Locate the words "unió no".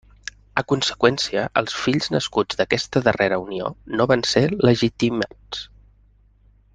3.45-4.09